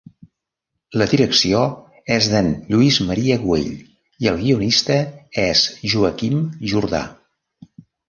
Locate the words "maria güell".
3.11-3.71